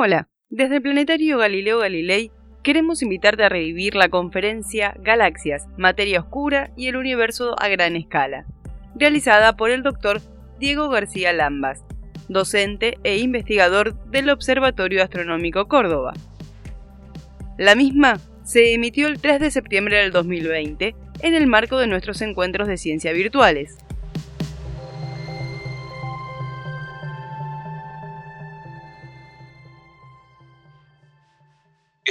Hola, 0.00 0.28
desde 0.48 0.76
el 0.76 0.82
Planetario 0.82 1.38
Galileo 1.38 1.80
Galilei 1.80 2.30
queremos 2.62 3.02
invitarte 3.02 3.42
a 3.42 3.48
revivir 3.48 3.96
la 3.96 4.08
conferencia 4.08 4.94
Galaxias, 5.00 5.66
Materia 5.76 6.20
Oscura 6.20 6.70
y 6.76 6.86
el 6.86 6.94
Universo 6.94 7.56
a 7.60 7.66
Gran 7.66 7.96
Escala, 7.96 8.46
realizada 8.94 9.56
por 9.56 9.72
el 9.72 9.82
doctor 9.82 10.20
Diego 10.60 10.88
García 10.88 11.32
Lambas, 11.32 11.82
docente 12.28 12.98
e 13.02 13.18
investigador 13.18 14.00
del 14.08 14.30
Observatorio 14.30 15.02
Astronómico 15.02 15.66
Córdoba. 15.66 16.12
La 17.56 17.74
misma 17.74 18.20
se 18.44 18.74
emitió 18.74 19.08
el 19.08 19.20
3 19.20 19.40
de 19.40 19.50
septiembre 19.50 19.96
del 19.96 20.12
2020 20.12 20.94
en 21.22 21.34
el 21.34 21.48
marco 21.48 21.76
de 21.76 21.88
nuestros 21.88 22.22
encuentros 22.22 22.68
de 22.68 22.76
ciencia 22.76 23.12
virtuales. 23.12 23.78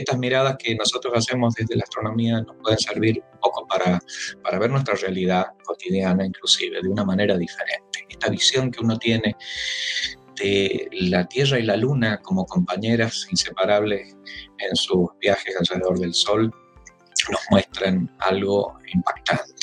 Estas 0.01 0.17
miradas 0.17 0.55
que 0.57 0.75
nosotros 0.75 1.13
hacemos 1.15 1.55
desde 1.55 1.75
la 1.75 1.83
astronomía 1.83 2.41
nos 2.41 2.55
pueden 2.57 2.79
servir 2.79 3.23
un 3.33 3.39
poco 3.39 3.67
para, 3.67 3.99
para 4.43 4.59
ver 4.59 4.69
nuestra 4.69 4.95
realidad 4.95 5.45
cotidiana, 5.63 6.25
inclusive, 6.25 6.81
de 6.81 6.89
una 6.89 7.03
manera 7.03 7.37
diferente. 7.37 8.05
Esta 8.09 8.29
visión 8.29 8.71
que 8.71 8.83
uno 8.83 8.97
tiene 8.97 9.35
de 10.35 10.87
la 10.91 11.27
Tierra 11.27 11.59
y 11.59 11.63
la 11.63 11.77
Luna 11.77 12.21
como 12.21 12.45
compañeras 12.45 13.27
inseparables 13.31 14.15
en 14.59 14.75
sus 14.75 15.09
viajes 15.19 15.55
alrededor 15.59 15.99
del 15.99 16.13
Sol 16.13 16.53
nos 17.31 17.41
muestran 17.49 18.09
algo 18.19 18.77
impactante. 18.93 19.56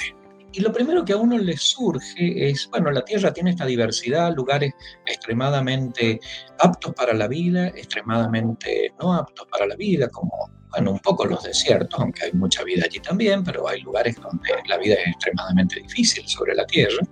Y 0.55 0.61
lo 0.61 0.73
primero 0.73 1.05
que 1.05 1.13
a 1.13 1.17
uno 1.17 1.37
le 1.37 1.57
surge 1.57 2.49
es, 2.49 2.69
bueno, 2.71 2.93
la 2.93 3.05
Tierra 3.05 3.33
tiene 3.33 3.51
esta 3.51 3.67
diversidad, 3.67 4.33
lugares 4.33 4.73
extremadamente 5.05 6.21
aptos 6.61 6.95
para 6.95 7.13
la 7.13 7.27
vida, 7.27 7.67
extremadamente 7.69 8.95
no 9.01 9.15
aptos 9.15 9.49
para 9.51 9.67
la 9.67 9.75
vida, 9.75 10.09
como, 10.11 10.53
bueno, 10.71 10.93
un 10.93 11.01
poco 11.01 11.25
los 11.25 11.43
desiertos, 11.43 11.99
aunque 11.99 12.27
hay 12.27 12.33
mucha 12.35 12.63
vida 12.63 12.85
allí 12.85 13.01
también, 13.01 13.43
pero 13.43 13.67
hay 13.67 13.81
lugares 13.81 14.15
donde 14.15 14.49
la 14.69 14.79
vida 14.79 14.95
es 14.95 15.09
extremadamente 15.09 15.81
difícil 15.81 16.25
sobre 16.29 16.55
la 16.55 16.65
Tierra. 16.67 17.03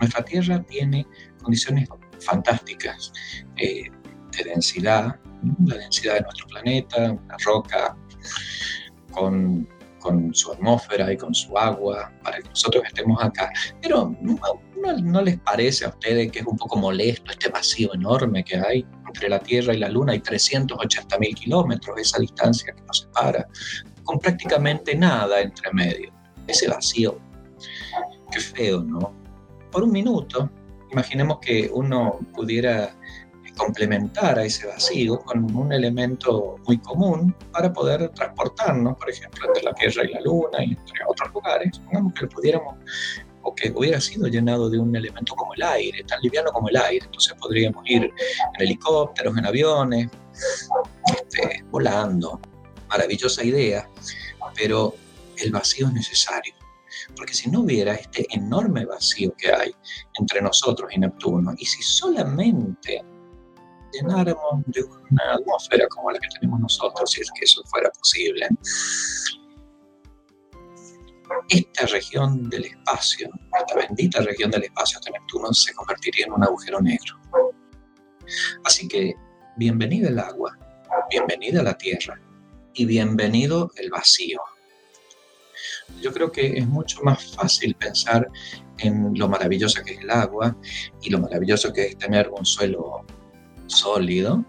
Nuestra 0.00 0.24
Tierra 0.24 0.60
tiene 0.64 1.06
condiciones 1.40 1.88
fantásticas 2.18 3.12
eh, 3.56 3.84
de 4.36 4.44
densidad, 4.44 5.14
la 5.64 5.76
densidad 5.76 6.14
de 6.14 6.22
nuestro 6.22 6.48
planeta, 6.48 7.12
una 7.12 7.36
roca 7.44 7.96
con 9.12 9.68
con 10.04 10.34
su 10.34 10.52
atmósfera 10.52 11.10
y 11.10 11.16
con 11.16 11.34
su 11.34 11.56
agua 11.56 12.12
para 12.22 12.36
que 12.36 12.48
nosotros 12.50 12.84
estemos 12.86 13.18
acá. 13.24 13.50
Pero 13.80 14.14
¿no, 14.20 15.22
les 15.22 15.38
parece 15.38 15.86
a 15.86 15.88
ustedes 15.88 16.30
que 16.30 16.40
es 16.40 16.46
un 16.46 16.58
poco 16.58 16.76
molesto 16.76 17.32
este 17.32 17.48
vacío 17.48 17.94
enorme 17.94 18.44
que 18.44 18.56
hay 18.56 18.86
entre 19.06 19.30
la 19.30 19.38
Tierra 19.38 19.72
y 19.72 19.78
la 19.78 19.88
Luna? 19.88 20.12
Hay 20.12 20.20
380 20.20 21.18
mil 21.18 21.34
kilómetros, 21.34 21.98
esa 21.98 22.18
distancia 22.18 22.74
que 22.74 22.82
nos 22.82 22.98
separa, 23.00 23.48
con 24.02 24.18
prácticamente 24.18 24.94
nada 24.94 25.40
entre 25.40 25.72
medio. 25.72 26.12
Ese 26.46 26.68
vacío, 26.68 27.18
qué 28.30 28.40
feo, 28.40 28.82
¿no? 28.82 29.14
Por 29.72 29.84
un 29.84 29.90
minuto, 29.90 30.50
imaginemos 30.92 31.38
que 31.40 31.70
uno 31.72 32.18
pudiera 32.34 32.94
complementar 33.56 34.38
a 34.38 34.44
ese 34.44 34.66
vacío 34.66 35.18
con 35.20 35.54
un 35.56 35.72
elemento 35.72 36.56
muy 36.66 36.78
común 36.78 37.34
para 37.52 37.72
poder 37.72 38.08
transportarnos, 38.10 38.96
por 38.96 39.10
ejemplo, 39.10 39.46
entre 39.48 39.62
la 39.62 39.74
Tierra 39.74 40.04
y 40.04 40.12
la 40.12 40.20
Luna 40.20 40.64
y 40.64 40.70
entre 40.70 40.98
otros 41.08 41.32
lugares, 41.32 41.80
que 42.14 42.22
lo 42.22 42.28
pudiéramos 42.28 42.76
o 43.42 43.54
que 43.54 43.70
hubiera 43.74 44.00
sido 44.00 44.26
llenado 44.26 44.70
de 44.70 44.78
un 44.78 44.94
elemento 44.96 45.34
como 45.34 45.54
el 45.54 45.62
aire, 45.62 46.02
tan 46.04 46.20
liviano 46.22 46.50
como 46.50 46.68
el 46.68 46.76
aire. 46.76 47.04
Entonces 47.04 47.34
podríamos 47.34 47.82
ir 47.86 48.04
en 48.04 48.62
helicópteros, 48.62 49.36
en 49.36 49.46
aviones, 49.46 50.08
este, 51.14 51.62
volando. 51.70 52.40
Maravillosa 52.88 53.44
idea, 53.44 53.88
pero 54.56 54.94
el 55.36 55.52
vacío 55.52 55.88
es 55.88 55.92
necesario. 55.92 56.54
Porque 57.16 57.34
si 57.34 57.50
no 57.50 57.60
hubiera 57.60 57.94
este 57.94 58.26
enorme 58.30 58.86
vacío 58.86 59.34
que 59.36 59.52
hay 59.52 59.74
entre 60.18 60.40
nosotros 60.40 60.90
y 60.94 61.00
Neptuno, 61.00 61.54
y 61.58 61.66
si 61.66 61.82
solamente 61.82 63.02
llenáramos 63.94 64.62
de 64.66 64.82
una 64.82 65.34
atmósfera 65.34 65.86
como 65.88 66.10
la 66.10 66.18
que 66.18 66.28
tenemos 66.38 66.60
nosotros, 66.60 67.10
si 67.10 67.20
es 67.20 67.30
que 67.30 67.44
eso 67.44 67.62
fuera 67.66 67.90
posible, 67.90 68.48
esta 71.48 71.86
región 71.86 72.48
del 72.48 72.66
espacio, 72.66 73.30
esta 73.58 73.74
bendita 73.74 74.20
región 74.20 74.50
del 74.50 74.64
espacio 74.64 74.98
de 75.04 75.12
Neptuno, 75.12 75.52
se 75.52 75.72
convertiría 75.74 76.26
en 76.26 76.32
un 76.32 76.44
agujero 76.44 76.80
negro. 76.80 77.20
Así 78.64 78.88
que 78.88 79.14
bienvenida 79.56 80.08
el 80.08 80.18
agua, 80.18 80.58
bienvenida 81.10 81.62
la 81.62 81.76
tierra 81.76 82.20
y 82.72 82.84
bienvenido 82.84 83.70
el 83.76 83.90
vacío. 83.90 84.40
Yo 86.00 86.12
creo 86.12 86.32
que 86.32 86.58
es 86.58 86.66
mucho 86.66 87.02
más 87.02 87.34
fácil 87.34 87.74
pensar 87.74 88.28
en 88.78 89.12
lo 89.14 89.28
maravilloso 89.28 89.82
que 89.84 89.94
es 89.94 90.00
el 90.00 90.10
agua 90.10 90.56
y 91.00 91.10
lo 91.10 91.20
maravilloso 91.20 91.72
que 91.72 91.86
es 91.86 91.98
tener 91.98 92.28
un 92.30 92.44
suelo 92.44 93.04
sólido 93.66 94.44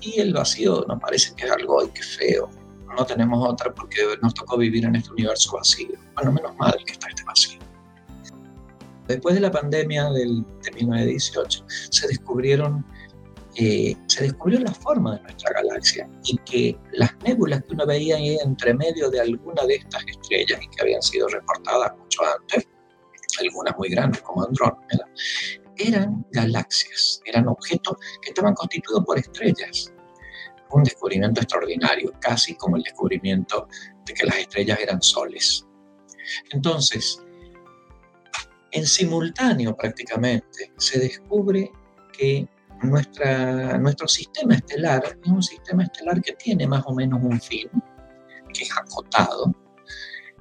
y 0.00 0.20
el 0.20 0.32
vacío 0.32 0.84
nos 0.88 1.00
parece 1.00 1.34
que 1.34 1.46
es 1.46 1.50
algo 1.50 1.80
ay, 1.80 1.88
que 1.88 2.02
feo. 2.02 2.50
No 2.96 3.04
tenemos 3.04 3.46
otra 3.46 3.74
porque 3.74 3.98
nos 4.22 4.32
tocó 4.34 4.56
vivir 4.56 4.84
en 4.84 4.96
este 4.96 5.10
universo 5.10 5.56
vacío. 5.56 5.98
Bueno, 6.14 6.32
menos 6.32 6.56
mal 6.56 6.74
que 6.86 6.92
está 6.92 7.08
este 7.08 7.24
vacío. 7.24 7.58
Después 9.06 9.34
de 9.34 9.40
la 9.40 9.50
pandemia 9.50 10.10
del, 10.10 10.44
de 10.62 10.72
1918 10.72 11.64
se 11.68 12.08
descubrieron 12.08 12.84
eh, 13.58 13.96
se 14.06 14.24
descubrió 14.24 14.60
la 14.60 14.72
forma 14.72 15.16
de 15.16 15.22
nuestra 15.22 15.50
galaxia 15.54 16.06
y 16.24 16.36
que 16.38 16.78
las 16.92 17.16
nébulas 17.24 17.62
que 17.64 17.72
uno 17.72 17.86
veía 17.86 18.16
ahí 18.16 18.36
entre 18.44 18.74
medio 18.74 19.08
de 19.08 19.18
alguna 19.18 19.64
de 19.64 19.76
estas 19.76 20.04
estrellas 20.06 20.60
y 20.62 20.68
que 20.68 20.82
habían 20.82 21.00
sido 21.00 21.26
reportadas 21.28 21.96
mucho 21.96 22.20
antes, 22.38 22.68
algunas 23.40 23.74
muy 23.78 23.88
grandes 23.88 24.20
como 24.20 24.44
Andrómeda, 24.44 25.08
eran 25.78 26.26
galaxias, 26.32 27.20
eran 27.24 27.48
objetos 27.48 27.96
que 28.22 28.30
estaban 28.30 28.54
constituidos 28.54 29.04
por 29.04 29.18
estrellas. 29.18 29.92
Un 30.70 30.82
descubrimiento 30.82 31.40
extraordinario, 31.40 32.12
casi 32.20 32.54
como 32.56 32.76
el 32.76 32.82
descubrimiento 32.82 33.68
de 34.04 34.14
que 34.14 34.26
las 34.26 34.38
estrellas 34.38 34.78
eran 34.80 35.00
soles. 35.00 35.66
Entonces, 36.50 37.20
en 38.72 38.84
simultáneo 38.86 39.76
prácticamente 39.76 40.72
se 40.76 40.98
descubre 40.98 41.70
que 42.12 42.48
nuestro 42.82 44.08
sistema 44.08 44.56
estelar 44.56 45.18
es 45.22 45.30
un 45.30 45.42
sistema 45.42 45.84
estelar 45.84 46.20
que 46.20 46.32
tiene 46.32 46.66
más 46.66 46.82
o 46.86 46.94
menos 46.94 47.20
un 47.22 47.40
fin, 47.40 47.70
que 48.52 48.64
es 48.64 48.70
acotado. 48.76 49.54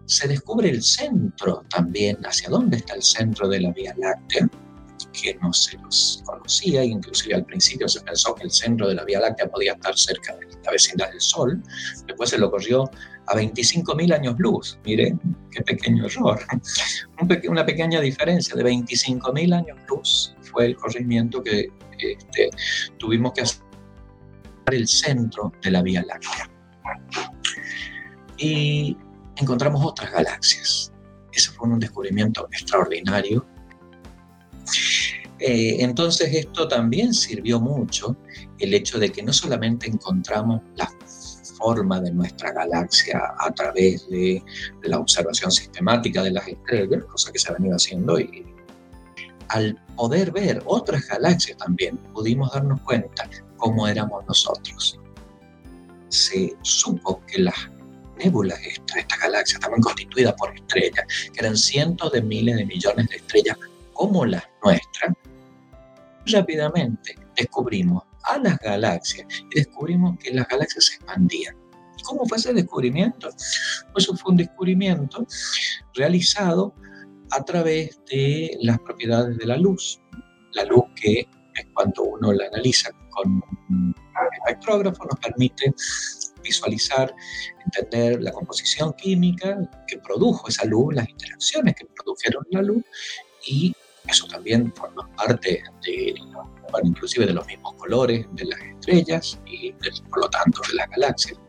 Se 0.06 0.28
descubre 0.28 0.70
el 0.70 0.84
centro 0.84 1.64
también, 1.70 2.18
hacia 2.26 2.50
dónde 2.50 2.78
está 2.78 2.96
el 2.96 3.04
centro 3.04 3.48
de 3.48 3.62
la 3.62 3.72
Vía 3.72 3.94
Láctea, 3.98 4.50
que 5.22 5.36
no 5.36 5.52
se 5.54 5.78
los 5.78 6.22
conocía, 6.26 6.84
inclusive 6.84 7.36
al 7.36 7.46
principio 7.46 7.88
se 7.88 8.02
pensó 8.02 8.36
que 8.36 8.44
el 8.44 8.52
centro 8.52 8.88
de 8.88 8.96
la 8.96 9.04
Vía 9.04 9.20
Láctea 9.20 9.48
podía 9.48 9.74
estar 9.74 9.98
cerca 9.98 10.36
de 10.36 10.48
la 10.64 10.72
vecindad 10.72 11.10
del 11.10 11.22
Sol, 11.22 11.62
después 12.06 12.30
se 12.30 12.38
lo 12.38 12.52
corrió 12.52 12.90
a 13.28 13.36
25.000 13.36 14.14
años 14.14 14.36
luz, 14.38 14.78
miren 14.86 15.20
qué 15.52 15.62
pequeño 15.62 16.06
error, 16.06 16.40
una 17.50 17.66
pequeña 17.66 18.00
diferencia 18.02 18.56
de 18.56 18.64
25.000 18.64 19.54
años 19.54 19.78
luz 19.88 20.36
fue 20.42 20.68
el 20.68 20.76
corrimiento 20.76 21.44
que 21.44 21.70
este, 22.00 22.50
tuvimos 22.98 23.34
que 23.34 23.42
hacer 23.42 23.62
el 24.72 24.88
centro 24.88 25.52
de 25.62 25.72
la 25.72 25.82
Vía 25.82 26.04
Láctea. 26.06 26.50
Y 28.38 28.98
encontramos 29.38 29.86
otras 29.86 30.12
galaxias. 30.12 30.92
Ese 31.32 31.52
fue 31.52 31.68
un 31.68 31.80
descubrimiento 31.80 32.48
extraordinario 32.52 33.46
eh, 35.40 35.78
entonces 35.80 36.34
esto 36.34 36.68
también 36.68 37.14
sirvió 37.14 37.60
mucho, 37.60 38.16
el 38.60 38.74
hecho 38.74 39.00
de 39.00 39.12
que 39.12 39.22
no 39.22 39.34
solamente 39.34 39.88
encontramos 39.88 40.62
la 40.76 40.90
forma 41.58 42.00
de 42.02 42.12
nuestra 42.12 42.52
galaxia 42.52 43.22
a 43.40 43.52
través 43.52 44.08
de 44.10 44.42
la 44.84 45.00
observación 45.00 45.52
sistemática 45.52 46.24
de 46.24 46.32
las 46.32 46.48
estrellas, 46.48 47.04
cosa 47.06 47.32
que 47.32 47.40
se 47.40 47.50
ha 47.50 47.54
venido 47.54 47.76
haciendo, 47.76 48.20
y 48.20 48.46
al 49.50 49.76
poder 49.96 50.32
ver 50.32 50.62
otras 50.66 51.08
galaxias 51.08 51.58
también 51.58 51.98
pudimos 52.14 52.52
darnos 52.52 52.82
cuenta 52.82 53.30
cómo 53.58 53.88
éramos 53.88 54.26
nosotros. 54.28 55.00
Se 56.10 56.56
supo 56.62 57.22
que 57.26 57.42
las 57.42 57.56
nébulas 58.18 58.60
de 58.62 59.00
esta 59.00 59.18
galaxia 59.18 59.56
estaban 59.56 59.82
constituidas 59.82 60.34
por 60.36 60.54
estrellas, 60.56 61.06
que 61.34 61.40
eran 61.40 61.58
cientos 61.58 62.12
de 62.12 62.22
miles 62.22 62.56
de 62.56 62.66
millones 62.66 63.08
de 63.10 63.18
estrellas 63.18 63.58
como 63.94 64.26
las 64.26 64.44
nuestras, 64.64 65.16
rápidamente 66.28 67.16
descubrimos 67.36 68.04
a 68.24 68.38
las 68.40 68.58
galaxias 68.60 69.28
y 69.52 69.60
descubrimos 69.60 70.18
que 70.20 70.34
las 70.34 70.48
galaxias 70.48 70.86
se 70.86 70.96
expandían. 70.96 71.56
¿Cómo 72.04 72.26
fue 72.26 72.38
ese 72.38 72.54
descubrimiento? 72.54 73.30
Pues 73.94 74.08
fue 74.08 74.32
un 74.32 74.38
descubrimiento 74.38 75.26
realizado 75.94 76.74
a 77.32 77.44
través 77.44 78.00
de 78.12 78.58
las 78.62 78.80
propiedades 78.80 79.38
de 79.38 79.46
la 79.46 79.58
luz. 79.58 80.00
La 80.54 80.66
luz 80.66 80.84
que 80.96 81.22
es 81.22 81.66
cuando 81.74 82.04
uno 82.04 82.34
la 82.34 82.46
analiza 82.48 82.92
con 83.10 83.42
un 83.70 83.96
espectrógrafo 84.38 85.06
nos 85.06 85.20
permite 85.20 85.74
visualizar, 86.44 87.14
entender 87.66 88.22
la 88.22 88.32
composición 88.32 88.94
química 88.94 89.58
que 89.88 89.98
produjo 89.98 90.48
esa 90.48 90.66
luz, 90.66 90.94
las 90.94 91.10
interacciones 91.10 91.76
que 91.76 91.86
produjeron 91.86 92.44
la 92.52 92.62
luz 92.62 92.84
y 93.48 93.74
eso 94.08 94.28
también 94.28 94.72
forma 94.74 95.08
parte 95.16 95.64
de, 95.84 96.16
inclusive 96.84 97.26
de 97.26 97.34
los 97.34 97.46
mismos 97.48 97.74
colores 97.76 98.26
de 98.34 98.46
las 98.46 98.60
estrellas 98.60 99.40
y 99.46 99.72
por 100.10 100.22
lo 100.22 100.30
tanto 100.30 100.62
de 100.70 100.76
las 100.76 100.90
galaxias. 100.90 101.40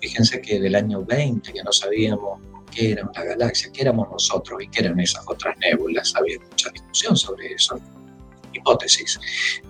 Fíjense 0.00 0.40
que 0.42 0.60
del 0.60 0.74
año 0.74 1.04
20 1.04 1.52
que 1.52 1.62
no 1.62 1.72
sabíamos 1.72 2.40
qué 2.70 2.92
era 2.92 3.04
una 3.04 3.24
galaxia, 3.24 3.70
qué 3.72 3.82
éramos 3.82 4.08
nosotros 4.10 4.62
y 4.62 4.68
qué 4.68 4.80
eran 4.80 5.00
esas 5.00 5.24
otras 5.26 5.56
nébulas, 5.58 6.12
había 6.16 6.38
mucha 6.40 6.70
discusión 6.70 7.16
sobre 7.16 7.52
eso, 7.52 7.80
hipótesis. 8.52 9.18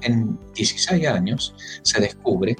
En 0.00 0.38
16 0.54 1.06
años 1.06 1.54
se 1.82 2.00
descubre, 2.00 2.56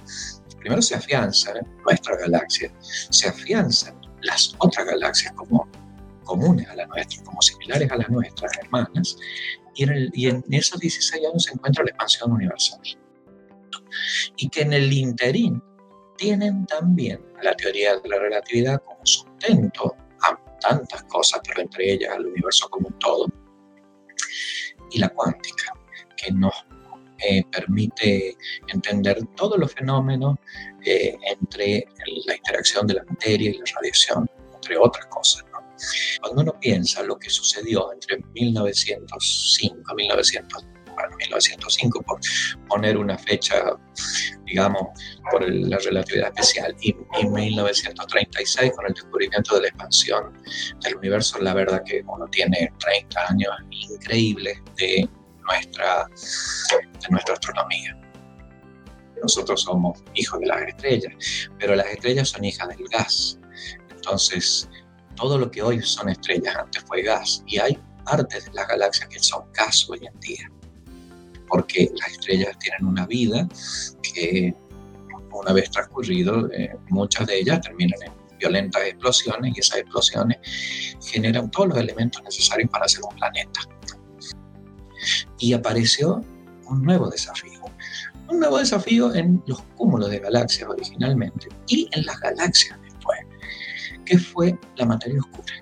primero 0.60 0.82
se 0.82 0.94
afianza 0.94 1.52
nuestra 1.84 2.16
galaxia, 2.16 2.72
se 2.80 3.28
afianzan 3.28 4.00
las 4.22 4.54
otras 4.58 4.86
galaxias 4.86 5.32
como 5.34 5.68
comunes 6.24 6.68
a 6.68 6.74
la 6.74 6.86
nuestra, 6.86 7.22
como 7.24 7.40
similares 7.42 7.90
a 7.90 7.96
las 7.96 8.08
nuestras 8.08 8.56
hermanas, 8.58 9.16
y 9.74 9.84
en, 9.84 10.10
y 10.12 10.28
en 10.28 10.44
esos 10.50 10.80
16 10.80 11.26
años 11.26 11.44
se 11.44 11.52
encuentra 11.52 11.84
la 11.84 11.90
expansión 11.90 12.32
universal. 12.32 12.80
Y 14.36 14.48
que 14.48 14.62
en 14.62 14.72
el 14.72 14.92
interín 14.92 15.62
tienen 16.16 16.66
también 16.66 17.20
la 17.42 17.54
teoría 17.54 17.96
de 17.96 18.08
la 18.08 18.18
relatividad 18.18 18.82
como 18.82 19.04
sustento 19.04 19.96
a 20.22 20.58
tantas 20.60 21.02
cosas, 21.04 21.40
pero 21.46 21.62
entre 21.62 21.92
ellas 21.92 22.12
al 22.12 22.26
universo 22.26 22.68
como 22.68 22.88
un 22.88 22.98
todo, 22.98 23.26
y 24.90 24.98
la 24.98 25.08
cuántica, 25.08 25.72
que 26.16 26.32
nos 26.32 26.54
eh, 27.18 27.44
permite 27.50 28.36
entender 28.68 29.18
todos 29.36 29.58
los 29.58 29.72
fenómenos 29.72 30.36
eh, 30.84 31.16
entre 31.22 31.86
la 32.26 32.36
interacción 32.36 32.86
de 32.86 32.94
la 32.94 33.04
materia 33.04 33.50
y 33.50 33.58
la 33.58 33.64
radiación, 33.76 34.30
entre 34.54 34.78
otras 34.78 35.06
cosas. 35.06 35.43
Cuando 36.20 36.42
uno 36.42 36.60
piensa 36.60 37.02
lo 37.02 37.18
que 37.18 37.30
sucedió 37.30 37.92
entre 37.92 38.18
1905 38.34 39.92
y 39.92 39.94
1900, 39.94 40.66
1905, 41.18 42.02
por 42.02 42.20
poner 42.68 42.96
una 42.96 43.18
fecha, 43.18 43.76
digamos, 44.44 44.82
por 45.30 45.48
la 45.48 45.78
relatividad 45.78 46.28
especial, 46.28 46.74
y, 46.80 46.94
en 47.18 47.32
1936 47.32 48.72
con 48.76 48.86
el 48.86 48.94
descubrimiento 48.94 49.56
de 49.56 49.62
la 49.62 49.68
expansión 49.68 50.32
del 50.82 50.96
universo, 50.96 51.38
la 51.40 51.54
verdad 51.54 51.82
que 51.84 52.02
uno 52.06 52.26
tiene 52.28 52.72
30 52.78 53.20
años 53.28 53.54
increíbles 53.70 54.58
de 54.76 55.08
nuestra, 55.42 56.08
de 56.70 57.08
nuestra 57.10 57.34
astronomía. 57.34 58.00
Nosotros 59.22 59.62
somos 59.62 60.02
hijos 60.14 60.40
de 60.40 60.46
las 60.46 60.62
estrellas, 60.68 61.14
pero 61.58 61.74
las 61.74 61.86
estrellas 61.86 62.28
son 62.28 62.44
hijas 62.44 62.68
del 62.68 62.86
gas. 62.88 63.38
Entonces, 63.90 64.68
todo 65.14 65.38
lo 65.38 65.50
que 65.50 65.62
hoy 65.62 65.80
son 65.82 66.08
estrellas 66.08 66.56
antes 66.56 66.82
fue 66.86 67.02
gas 67.02 67.42
y 67.46 67.58
hay 67.58 67.78
partes 68.04 68.44
de 68.44 68.52
las 68.52 68.68
galaxias 68.68 69.08
que 69.08 69.18
son 69.18 69.44
gas 69.52 69.86
hoy 69.88 70.00
en 70.06 70.20
día, 70.20 70.50
porque 71.48 71.90
las 71.94 72.12
estrellas 72.12 72.58
tienen 72.58 72.86
una 72.86 73.06
vida 73.06 73.48
que 74.02 74.54
una 75.32 75.52
vez 75.52 75.70
transcurrido, 75.70 76.48
eh, 76.52 76.76
muchas 76.90 77.26
de 77.26 77.40
ellas 77.40 77.60
terminan 77.60 78.00
en 78.04 78.12
violentas 78.38 78.82
explosiones 78.84 79.56
y 79.56 79.60
esas 79.60 79.78
explosiones 79.78 80.38
generan 81.02 81.50
todos 81.50 81.70
los 81.70 81.78
elementos 81.78 82.22
necesarios 82.22 82.70
para 82.70 82.84
hacer 82.84 83.00
un 83.08 83.16
planeta. 83.16 83.60
Y 85.38 85.52
apareció 85.52 86.22
un 86.66 86.82
nuevo 86.82 87.08
desafío. 87.10 87.60
Un 88.28 88.40
nuevo 88.40 88.58
desafío 88.58 89.14
en 89.14 89.42
los 89.46 89.60
cúmulos 89.76 90.10
de 90.10 90.18
galaxias 90.18 90.68
originalmente 90.68 91.48
y 91.66 91.88
en 91.92 92.06
las 92.06 92.18
galaxias 92.20 92.78
¿Qué 94.04 94.18
fue 94.18 94.58
la 94.76 94.86
materia 94.86 95.20
oscura? 95.20 95.54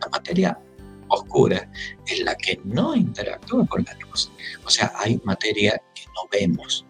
La 0.00 0.08
materia 0.08 0.58
oscura 1.08 1.70
es 2.06 2.20
la 2.20 2.34
que 2.34 2.60
no 2.64 2.94
interactúa 2.94 3.66
con 3.66 3.84
la 3.84 3.94
luz. 3.94 4.30
O 4.64 4.70
sea, 4.70 4.92
hay 4.96 5.20
materia 5.24 5.80
que 5.94 6.04
no 6.06 6.28
vemos. 6.30 6.86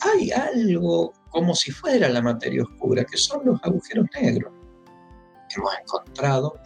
Hay 0.00 0.30
algo 0.32 1.12
como 1.30 1.54
si 1.54 1.70
fuera 1.70 2.08
la 2.08 2.20
materia 2.20 2.62
oscura, 2.62 3.04
que 3.04 3.16
son 3.16 3.44
los 3.44 3.62
agujeros 3.62 4.06
negros. 4.20 4.52
Hemos 5.56 5.72
encontrado 5.80 6.58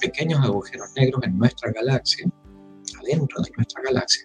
pequeños 0.00 0.40
agujeros 0.44 0.88
negros 0.96 1.22
en 1.24 1.38
nuestra 1.38 1.72
galaxia, 1.72 2.26
adentro 3.00 3.42
de 3.42 3.50
nuestra 3.56 3.82
galaxia. 3.82 4.24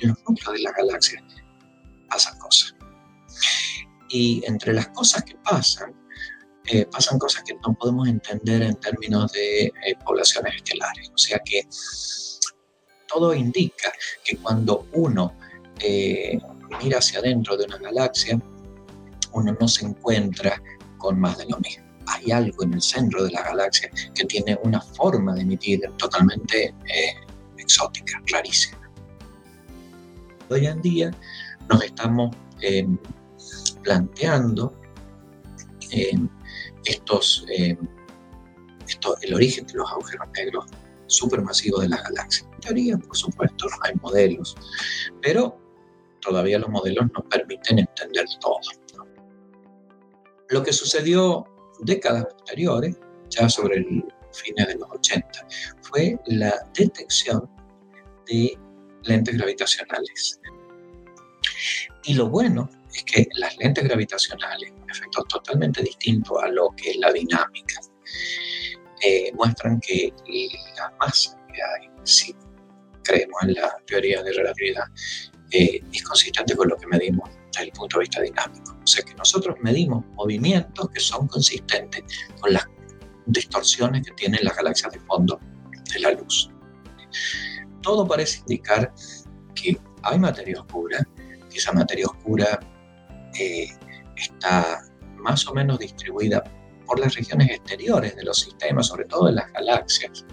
En 0.00 0.08
los 0.10 0.18
núcleos 0.28 0.54
de 0.54 0.62
la 0.62 0.72
galaxia 0.72 1.22
pasan 2.08 2.38
cosas. 2.38 2.74
Y 4.08 4.42
entre 4.46 4.72
las 4.72 4.88
cosas 4.88 5.24
que 5.24 5.36
pasan, 5.36 5.94
eh, 6.68 6.84
pasan 6.86 7.18
cosas 7.18 7.44
que 7.44 7.54
no 7.54 7.74
podemos 7.74 8.08
entender 8.08 8.62
en 8.62 8.74
términos 8.76 9.30
de 9.32 9.66
eh, 9.66 9.72
poblaciones 10.04 10.56
estelares. 10.56 11.10
O 11.14 11.18
sea 11.18 11.40
que 11.44 11.62
todo 13.06 13.32
indica 13.34 13.92
que 14.24 14.36
cuando 14.38 14.86
uno 14.92 15.36
eh, 15.78 16.38
mira 16.82 16.98
hacia 16.98 17.20
adentro 17.20 17.56
de 17.56 17.66
una 17.66 17.78
galaxia, 17.78 18.40
uno 19.32 19.56
no 19.60 19.68
se 19.68 19.86
encuentra 19.86 20.60
con 20.98 21.20
más 21.20 21.38
de 21.38 21.46
lo 21.46 21.58
mismo. 21.58 21.84
Hay 22.08 22.32
algo 22.32 22.64
en 22.64 22.74
el 22.74 22.82
centro 22.82 23.24
de 23.24 23.30
la 23.30 23.42
galaxia 23.42 23.88
que 24.14 24.24
tiene 24.24 24.58
una 24.62 24.80
forma 24.80 25.34
de 25.34 25.42
emitir 25.42 25.80
totalmente 25.98 26.74
exótica, 27.58 28.20
rarísima. 28.26 28.90
Hoy 30.48 30.66
en 30.66 30.80
día 30.82 31.10
nos 31.68 31.82
estamos 31.82 32.34
planteando 33.86 34.74
eh, 35.92 36.18
estos, 36.84 37.46
eh, 37.56 37.78
el 39.22 39.34
origen 39.34 39.64
de 39.66 39.74
los 39.74 39.90
agujeros 39.92 40.26
negros 40.36 40.66
supermasivos 41.06 41.82
de 41.82 41.88
las 41.88 42.02
galaxias. 42.02 42.48
En 42.52 42.60
teoría, 42.60 42.98
por 42.98 43.16
supuesto, 43.16 43.68
hay 43.82 43.94
modelos, 44.02 44.56
pero 45.22 45.56
todavía 46.20 46.58
los 46.58 46.68
modelos 46.68 47.06
no 47.14 47.22
permiten 47.28 47.78
entender 47.78 48.26
todo. 48.40 48.58
Lo 50.48 50.62
que 50.64 50.72
sucedió 50.72 51.44
décadas 51.80 52.24
posteriores, 52.24 52.98
ya 53.30 53.48
sobre 53.48 53.78
el 53.78 54.04
fines 54.32 54.66
de 54.66 54.74
los 54.74 54.90
80, 54.90 55.46
fue 55.82 56.18
la 56.26 56.52
detección 56.74 57.48
de 58.26 58.58
lentes 59.04 59.36
gravitacionales. 59.36 60.40
Y 62.04 62.14
lo 62.14 62.28
bueno 62.28 62.68
es 62.96 63.04
que 63.04 63.28
las 63.36 63.56
lentes 63.58 63.84
gravitacionales, 63.84 64.72
un 64.72 64.90
efecto 64.90 65.22
totalmente 65.24 65.82
distinto 65.82 66.40
a 66.40 66.48
lo 66.48 66.70
que 66.76 66.90
es 66.90 66.96
la 66.96 67.12
dinámica, 67.12 67.80
eh, 69.02 69.30
muestran 69.34 69.78
que 69.80 70.12
la 70.76 70.92
masa 70.98 71.38
que 71.52 71.62
hay, 71.62 71.90
si 72.04 72.34
creemos 73.04 73.42
en 73.42 73.54
la 73.54 73.76
teoría 73.86 74.22
de 74.22 74.32
relatividad, 74.32 74.84
eh, 75.52 75.80
es 75.92 76.02
consistente 76.02 76.56
con 76.56 76.68
lo 76.68 76.76
que 76.76 76.86
medimos 76.86 77.28
desde 77.52 77.64
el 77.64 77.72
punto 77.72 77.98
de 77.98 78.02
vista 78.02 78.20
dinámico. 78.20 78.76
O 78.82 78.86
sea 78.86 79.04
que 79.04 79.14
nosotros 79.14 79.56
medimos 79.60 80.04
movimientos 80.14 80.90
que 80.90 81.00
son 81.00 81.28
consistentes 81.28 82.02
con 82.40 82.52
las 82.52 82.66
distorsiones 83.26 84.06
que 84.06 84.12
tienen 84.12 84.40
las 84.42 84.56
galaxias 84.56 84.92
de 84.92 85.00
fondo 85.00 85.38
de 85.92 86.00
la 86.00 86.12
luz. 86.12 86.50
Todo 87.82 88.06
parece 88.06 88.40
indicar 88.40 88.92
que 89.54 89.78
hay 90.02 90.18
materia 90.18 90.60
oscura, 90.60 91.06
que 91.50 91.58
esa 91.58 91.72
materia 91.72 92.06
oscura 92.06 92.58
está 94.16 94.82
más 95.16 95.46
o 95.46 95.54
menos 95.54 95.78
distribuida 95.78 96.42
por 96.86 97.00
las 97.00 97.14
regiones 97.14 97.50
exteriores 97.50 98.14
de 98.16 98.24
los 98.24 98.38
sistemas, 98.38 98.86
sobre 98.86 99.04
todo 99.06 99.26
de 99.26 99.32
las 99.32 99.52
galaxias. 99.52 100.24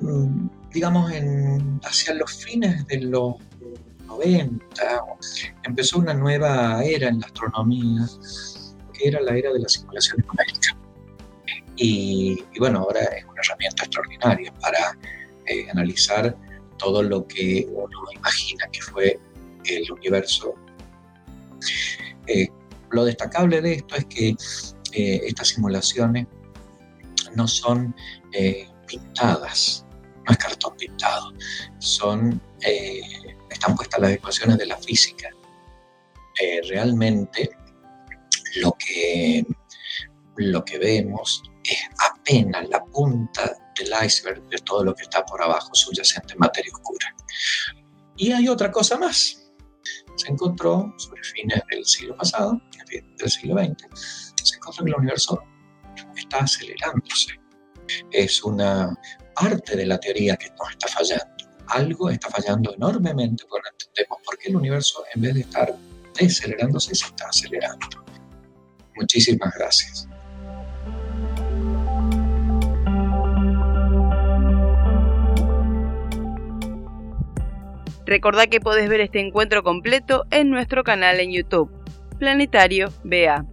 Mm, 0.00 0.48
digamos, 0.72 1.12
en, 1.12 1.80
hacia 1.84 2.14
los 2.14 2.32
fines 2.32 2.86
de 2.86 3.02
los 3.02 3.36
90 4.06 5.04
empezó 5.64 5.98
una 5.98 6.14
nueva 6.14 6.82
era 6.82 7.08
en 7.08 7.20
la 7.20 7.26
astronomía, 7.26 8.06
que 8.92 9.08
era 9.08 9.20
la 9.20 9.36
era 9.36 9.52
de 9.52 9.60
la 9.60 9.68
simulación 9.68 10.24
numérica. 10.26 10.76
Y, 11.76 12.42
bueno, 12.58 12.80
ahora 12.80 13.00
es 13.00 13.24
una 13.24 13.40
herramienta 13.40 13.84
extraordinaria 13.84 14.52
para 14.60 14.96
eh, 15.46 15.68
analizar 15.70 16.36
todo 16.78 17.02
lo 17.02 17.26
que 17.26 17.66
uno 17.70 17.88
imagina 18.14 18.66
que 18.70 18.80
fue 18.82 19.18
el 19.64 19.90
universo 19.90 20.54
eh, 22.26 22.48
lo 22.90 23.04
destacable 23.04 23.60
de 23.60 23.74
esto 23.74 23.96
es 23.96 24.04
que 24.06 24.28
eh, 24.92 25.20
estas 25.26 25.48
simulaciones 25.48 26.26
no 27.34 27.48
son 27.48 27.94
eh, 28.32 28.68
pintadas, 28.86 29.86
no 30.26 30.32
es 30.32 30.38
cartón 30.38 30.76
pintado, 30.76 31.32
son, 31.78 32.40
están 33.50 33.74
puestas 33.74 34.00
las 34.00 34.12
ecuaciones 34.12 34.58
de 34.58 34.66
la 34.66 34.76
física. 34.76 35.28
realmente 36.68 37.50
lo 38.56 38.72
que, 38.72 39.44
lo 40.36 40.64
que 40.64 40.78
vemos 40.78 41.42
es 41.64 41.78
apenas 42.10 42.68
la 42.68 42.84
punta 42.84 43.56
del 43.78 43.92
iceberg 44.04 44.42
de 44.48 44.58
todo 44.58 44.84
lo 44.84 44.94
que 44.94 45.02
está 45.02 45.24
por 45.24 45.42
abajo 45.42 45.74
subyacente 45.74 46.34
en 46.34 46.40
materia 46.40 46.72
oscura. 46.72 47.14
Y 48.16 48.32
hay 48.32 48.48
otra 48.48 48.70
cosa 48.70 48.98
más. 48.98 49.41
Se 50.16 50.30
encontró 50.30 50.92
sobre 50.98 51.22
fines 51.24 51.60
del 51.70 51.84
siglo 51.84 52.16
pasado, 52.16 52.60
del 53.18 53.30
siglo 53.30 53.56
XX, 53.56 53.86
se 54.42 54.56
encontró 54.56 54.84
que 54.84 54.90
el 54.90 54.96
universo 54.96 55.42
está 56.16 56.38
acelerándose. 56.38 57.40
Es 58.10 58.42
una 58.44 58.96
parte 59.34 59.76
de 59.76 59.86
la 59.86 59.98
teoría 59.98 60.36
que 60.36 60.48
nos 60.50 60.70
está 60.70 60.88
fallando. 60.88 61.24
Algo 61.68 62.10
está 62.10 62.28
fallando 62.28 62.74
enormemente 62.74 63.44
porque 63.48 63.68
no 63.70 63.76
entendemos 63.78 64.18
por 64.24 64.38
qué 64.38 64.48
el 64.48 64.56
universo, 64.56 65.04
en 65.14 65.22
vez 65.22 65.34
de 65.34 65.40
estar 65.40 65.76
desacelerándose, 66.18 66.94
se 66.94 67.06
está 67.06 67.28
acelerando. 67.28 68.04
Muchísimas 68.96 69.54
gracias. 69.54 70.08
Recordá 78.06 78.46
que 78.46 78.60
podés 78.60 78.88
ver 78.88 79.00
este 79.00 79.20
encuentro 79.20 79.62
completo 79.62 80.24
en 80.30 80.50
nuestro 80.50 80.84
canal 80.84 81.20
en 81.20 81.32
YouTube, 81.32 81.70
Planetario 82.18 82.92
BA. 83.04 83.44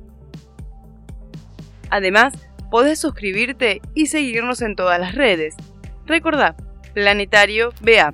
Además, 1.89 2.33
podés 2.71 2.99
suscribirte 2.99 3.81
y 3.93 4.07
seguirnos 4.07 4.61
en 4.61 4.75
todas 4.75 4.99
las 4.99 5.15
redes. 5.15 5.55
Recordá, 6.05 6.55
Planetario 6.93 7.71
BA. 7.81 8.13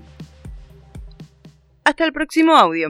Hasta 1.83 2.03
el 2.05 2.13
próximo 2.13 2.55
audio. 2.55 2.89